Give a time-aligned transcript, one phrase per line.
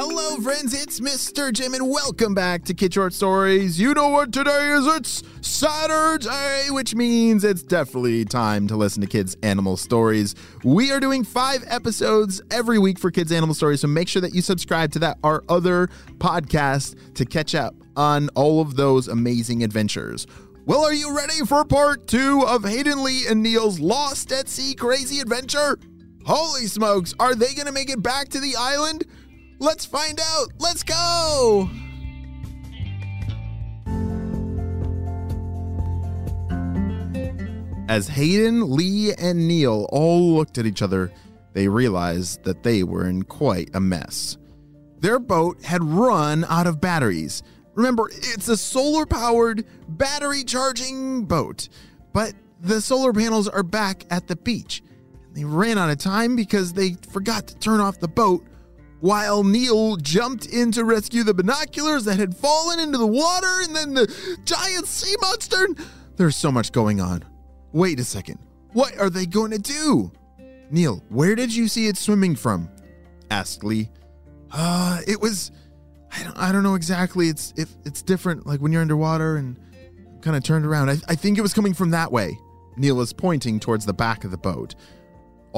[0.00, 1.52] Hello, friends, it's Mr.
[1.52, 3.80] Jim, and welcome back to Kid Short Stories.
[3.80, 4.86] You know what today is?
[4.86, 10.36] It's Saturday, which means it's definitely time to listen to kids' animal stories.
[10.62, 14.32] We are doing five episodes every week for Kids' Animal Stories, so make sure that
[14.32, 19.64] you subscribe to that, our other podcast, to catch up on all of those amazing
[19.64, 20.28] adventures.
[20.64, 24.76] Well, are you ready for part two of Hayden Lee and Neil's Lost at Sea
[24.76, 25.76] Crazy Adventure?
[26.24, 29.04] Holy smokes, are they going to make it back to the island?
[29.60, 30.52] Let's find out.
[30.58, 31.68] Let's go.
[37.88, 41.10] As Hayden, Lee, and Neil all looked at each other,
[41.54, 44.36] they realized that they were in quite a mess.
[45.00, 47.42] Their boat had run out of batteries.
[47.74, 51.68] Remember, it's a solar powered, battery charging boat,
[52.12, 54.82] but the solar panels are back at the beach.
[55.32, 58.44] They ran out of time because they forgot to turn off the boat
[59.00, 63.74] while Neil jumped in to rescue the binoculars that had fallen into the water and
[63.74, 65.68] then the giant sea monster.
[66.16, 67.24] There's so much going on.
[67.72, 68.38] Wait a second.
[68.72, 70.12] What are they going to do?
[70.70, 72.68] Neil, where did you see it swimming from?
[73.30, 73.90] asked Lee.
[74.50, 75.50] Uh, it was
[76.10, 77.28] I don't I don't know exactly.
[77.28, 79.58] It's if it's different like when you're underwater and
[80.22, 80.90] kind of turned around.
[80.90, 82.38] I, I think it was coming from that way.
[82.76, 84.74] Neil was pointing towards the back of the boat.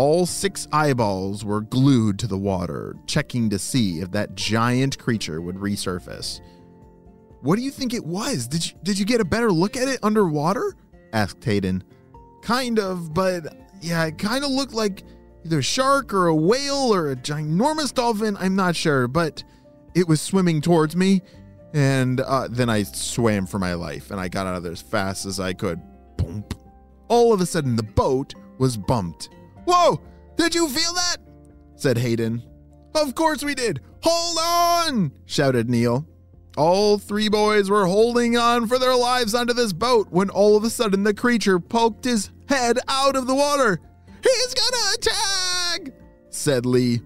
[0.00, 5.42] All six eyeballs were glued to the water, checking to see if that giant creature
[5.42, 6.40] would resurface.
[7.42, 8.48] What do you think it was?
[8.48, 10.74] Did you, did you get a better look at it underwater?
[11.12, 11.84] asked Hayden.
[12.40, 15.02] Kind of, but yeah, it kind of looked like
[15.44, 18.38] either a shark or a whale or a ginormous dolphin.
[18.40, 19.44] I'm not sure, but
[19.94, 21.20] it was swimming towards me.
[21.74, 24.80] And uh, then I swam for my life and I got out of there as
[24.80, 25.78] fast as I could.
[26.16, 26.42] Boom.
[27.08, 29.28] All of a sudden, the boat was bumped.
[29.70, 30.00] Whoa!
[30.36, 31.18] Did you feel that?
[31.76, 32.42] said Hayden.
[32.92, 33.80] Of course we did.
[34.02, 35.12] Hold on!
[35.26, 36.08] shouted Neil.
[36.56, 40.64] All three boys were holding on for their lives onto this boat when all of
[40.64, 43.78] a sudden the creature poked his head out of the water.
[44.24, 45.94] He's gonna attack!
[46.30, 47.00] said Lee.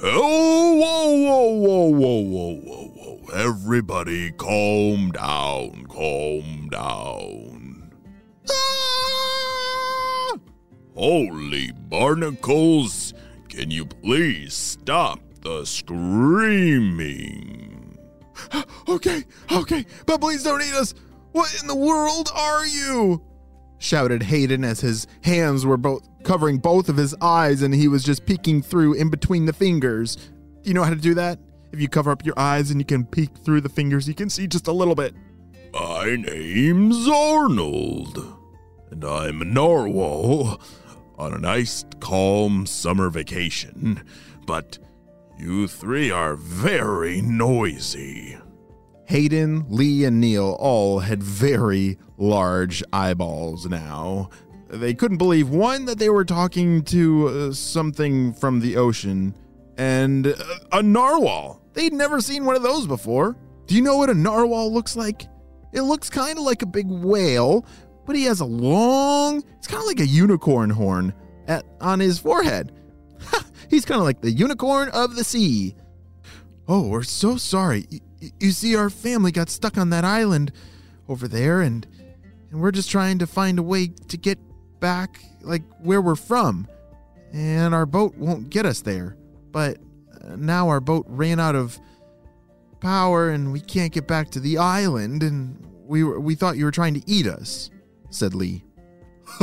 [0.00, 3.34] Oh, whoa, whoa, whoa, whoa, whoa, whoa, whoa.
[3.34, 7.92] Everybody calm down, calm down.
[8.48, 8.75] Ah!
[10.96, 13.12] Holy barnacles,
[13.50, 17.06] can you please stop the screaming?
[18.88, 20.94] okay, okay, but please don't eat us.
[21.32, 23.22] What in the world are you?
[23.78, 28.02] shouted Hayden as his hands were both covering both of his eyes and he was
[28.02, 30.16] just peeking through in between the fingers.
[30.16, 31.38] Do you know how to do that?
[31.72, 34.30] If you cover up your eyes and you can peek through the fingers, you can
[34.30, 35.14] see just a little bit.
[35.74, 38.38] My name's Arnold,
[38.90, 40.58] and I'm a narwhal
[41.18, 44.02] on a nice, calm summer vacation.
[44.46, 44.78] But
[45.38, 48.38] you three are very noisy.
[49.06, 54.30] Hayden, Lee, and Neil all had very large eyeballs now.
[54.68, 59.34] They couldn't believe one that they were talking to uh, something from the ocean
[59.78, 60.34] and uh,
[60.72, 61.60] a narwhal.
[61.74, 63.36] They'd never seen one of those before.
[63.66, 65.26] Do you know what a narwhal looks like?
[65.72, 67.64] It looks kind of like a big whale,
[68.06, 71.12] but he has a long, it's kind of like a unicorn horn
[71.46, 72.72] at on his forehead.
[73.68, 75.74] He's kind of like the unicorn of the sea.
[76.68, 77.86] Oh, we're so sorry.
[77.90, 80.52] Y- y- You see, our family got stuck on that island
[81.08, 81.86] over there, and
[82.50, 84.38] and we're just trying to find a way to get
[84.78, 86.68] back, like where we're from.
[87.32, 89.16] And our boat won't get us there.
[89.50, 89.78] But
[90.24, 91.78] uh, now our boat ran out of
[92.80, 95.22] power, and we can't get back to the island.
[95.24, 97.70] And we were, we thought you were trying to eat us,"
[98.16, 98.64] said Lee.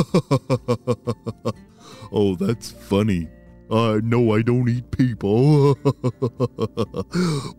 [2.12, 3.28] oh, that's funny.
[3.70, 5.74] Uh, no, I don't eat people.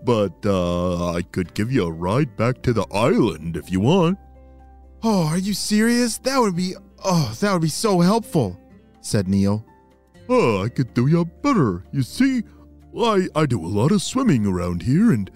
[0.06, 4.20] but uh, I could give you a ride back to the island if you want.
[5.04, 6.18] Oh, are you serious?
[6.20, 8.60] That would be oh, that would be so helpful,"
[9.02, 9.66] said Neil.
[10.28, 11.84] Oh, I could do you better.
[11.92, 12.44] You see,
[13.00, 15.30] I, I do a lot of swimming around here, and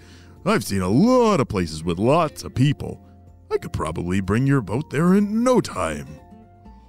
[0.44, 3.00] I've seen a lot of places with lots of people.
[3.50, 6.06] I could probably bring your boat there in no time.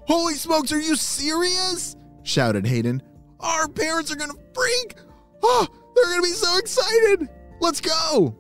[0.08, 1.96] Holy smokes, are you serious?
[2.24, 3.02] shouted Hayden.
[3.40, 4.96] Our parents are gonna freak!
[5.42, 7.30] Oh, they're gonna be so excited!
[7.60, 8.36] Let's go!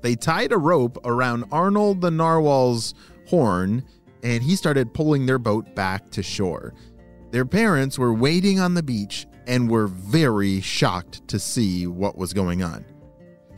[0.00, 2.94] They tied a rope around Arnold the narwhal's
[3.28, 3.84] horn
[4.22, 6.74] and he started pulling their boat back to shore.
[7.30, 12.32] Their parents were waiting on the beach and were very shocked to see what was
[12.32, 12.84] going on.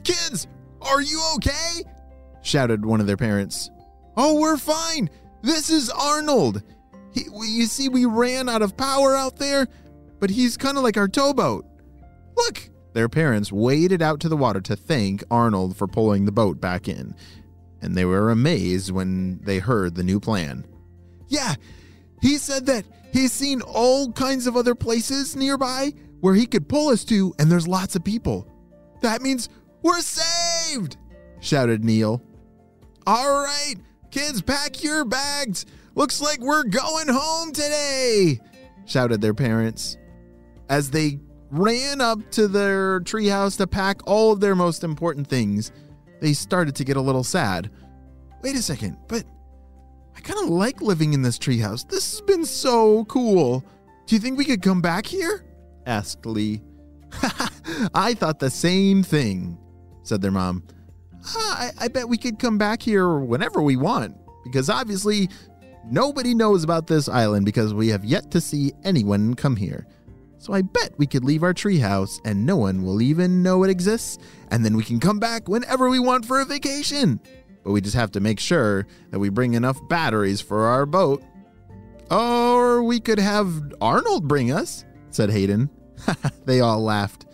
[0.05, 0.47] Kids,
[0.81, 1.83] are you okay?
[2.43, 3.71] shouted one of their parents.
[4.17, 5.11] Oh, we're fine.
[5.43, 6.63] This is Arnold.
[7.13, 9.67] He, you see, we ran out of power out there,
[10.21, 11.65] but he's kind of like our towboat.
[12.37, 16.61] Look, Their parents waded out to the water to thank Arnold for pulling the boat
[16.61, 17.15] back in,
[17.81, 20.67] and they were amazed when they heard the new plan.
[21.29, 21.55] Yeah,
[22.21, 26.89] he said that he's seen all kinds of other places nearby where he could pull
[26.89, 28.47] us to, and there's lots of people.
[29.01, 29.49] That means
[29.83, 30.97] we're saved!
[31.41, 32.23] shouted Neil.
[33.07, 33.75] All right,
[34.13, 35.67] kids, pack your bags.
[35.97, 38.41] Looks like we're going home today,
[38.87, 39.99] shouted their parents.
[40.69, 41.19] As they
[41.51, 45.73] ran up to their treehouse to pack all of their most important things,
[46.21, 47.71] they started to get a little sad.
[48.43, 49.25] Wait a second, but
[50.17, 51.89] I kind of like living in this treehouse.
[51.89, 53.65] This has been so cool.
[54.07, 55.45] Do you think we could come back here?
[55.85, 56.63] asked Lee.
[57.95, 59.59] I thought the same thing,
[60.05, 60.65] said their mom.
[61.25, 65.29] I, I bet we could come back here whenever we want, because obviously
[65.91, 69.87] nobody knows about this island because we have yet to see anyone come here.
[70.39, 73.71] So I bet we could leave our treehouse and no one will even know it
[73.71, 74.19] exists,
[74.51, 77.21] and then we can come back whenever we want for a vacation.
[77.63, 81.23] But we just have to make sure that we bring enough batteries for our boat.
[82.11, 85.71] Or we could have Arnold bring us, said Hayden.
[86.45, 87.27] they all laughed.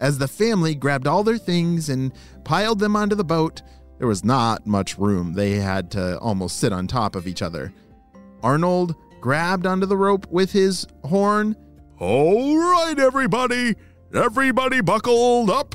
[0.00, 2.12] As the family grabbed all their things and
[2.44, 3.62] piled them onto the boat,
[3.98, 5.34] there was not much room.
[5.34, 7.72] They had to almost sit on top of each other.
[8.42, 11.54] Arnold grabbed onto the rope with his horn.
[11.98, 13.76] All right, everybody.
[14.14, 15.74] Everybody buckled up.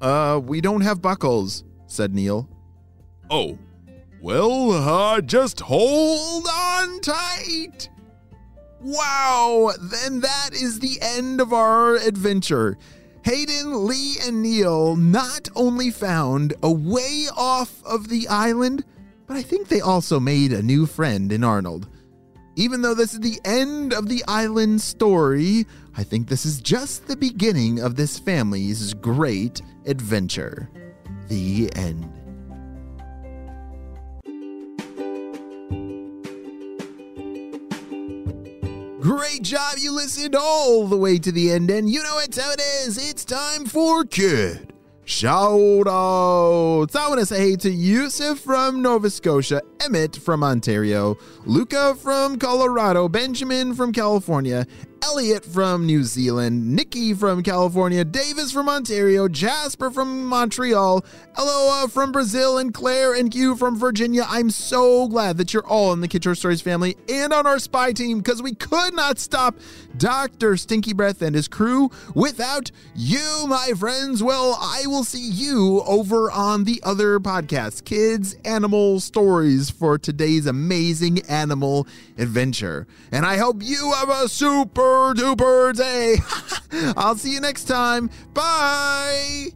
[0.00, 2.48] Uh, we don't have buckles, said Neil.
[3.30, 3.58] Oh,
[4.20, 7.88] well, uh, just hold on tight.
[8.80, 12.76] Wow, then that is the end of our adventure.
[13.24, 18.84] Hayden, Lee, and Neil not only found a way off of the island,
[19.26, 21.88] but I think they also made a new friend in Arnold.
[22.56, 25.66] Even though this is the end of the island story,
[25.96, 30.68] I think this is just the beginning of this family's great adventure.
[31.28, 32.17] The end.
[39.08, 39.76] Great job.
[39.78, 42.98] You listened all the way to the end, and you know it's how it is.
[43.08, 44.74] It's time for Kid
[45.06, 46.94] Shout outs.
[46.94, 51.16] I want to say hey to Yusuf from Nova Scotia, Emmett from Ontario,
[51.46, 54.66] Luca from Colorado, Benjamin from California,
[55.02, 61.04] Elliot from New Zealand, Nikki from California, Davis from Ontario, Jasper from Montreal,
[61.36, 64.24] Eloa from Brazil, and Claire and Hugh from Virginia.
[64.28, 67.92] I'm so glad that you're all in the Short Stories family and on our spy
[67.92, 69.56] team because we could not stop
[69.96, 70.56] Dr.
[70.56, 74.22] Stinky Breath and his crew without you, my friends.
[74.22, 80.46] Well, I will see you over on the other podcast, Kids Animal Stories, for today's
[80.46, 81.86] amazing animal
[82.16, 82.86] adventure.
[83.12, 84.28] And I hope you have a
[85.14, 86.16] duper day.
[86.96, 88.10] I'll see you next time.
[88.34, 89.48] Bye.